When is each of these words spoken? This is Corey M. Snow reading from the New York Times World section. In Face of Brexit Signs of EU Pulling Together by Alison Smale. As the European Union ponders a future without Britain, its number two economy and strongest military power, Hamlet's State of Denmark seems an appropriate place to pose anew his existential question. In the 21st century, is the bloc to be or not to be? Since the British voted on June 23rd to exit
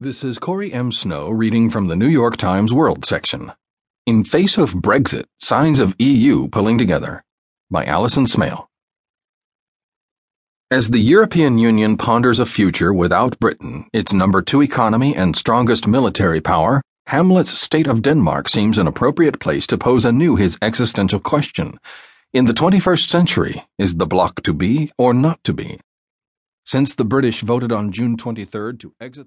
This 0.00 0.22
is 0.22 0.38
Corey 0.38 0.72
M. 0.72 0.92
Snow 0.92 1.28
reading 1.28 1.70
from 1.70 1.88
the 1.88 1.96
New 1.96 2.06
York 2.06 2.36
Times 2.36 2.72
World 2.72 3.04
section. 3.04 3.50
In 4.06 4.22
Face 4.22 4.56
of 4.56 4.74
Brexit 4.74 5.24
Signs 5.40 5.80
of 5.80 5.96
EU 5.98 6.46
Pulling 6.46 6.78
Together 6.78 7.24
by 7.68 7.84
Alison 7.84 8.28
Smale. 8.28 8.68
As 10.70 10.90
the 10.90 11.00
European 11.00 11.58
Union 11.58 11.96
ponders 11.96 12.38
a 12.38 12.46
future 12.46 12.94
without 12.94 13.40
Britain, 13.40 13.88
its 13.92 14.12
number 14.12 14.40
two 14.40 14.62
economy 14.62 15.16
and 15.16 15.34
strongest 15.34 15.88
military 15.88 16.40
power, 16.40 16.80
Hamlet's 17.08 17.58
State 17.58 17.88
of 17.88 18.00
Denmark 18.00 18.48
seems 18.48 18.78
an 18.78 18.86
appropriate 18.86 19.40
place 19.40 19.66
to 19.66 19.76
pose 19.76 20.04
anew 20.04 20.36
his 20.36 20.56
existential 20.62 21.18
question. 21.18 21.76
In 22.32 22.44
the 22.44 22.54
21st 22.54 23.08
century, 23.08 23.64
is 23.80 23.96
the 23.96 24.06
bloc 24.06 24.44
to 24.44 24.52
be 24.52 24.92
or 24.96 25.12
not 25.12 25.42
to 25.42 25.52
be? 25.52 25.80
Since 26.64 26.94
the 26.94 27.04
British 27.04 27.40
voted 27.40 27.72
on 27.72 27.90
June 27.90 28.16
23rd 28.16 28.78
to 28.80 28.92
exit 29.00 29.26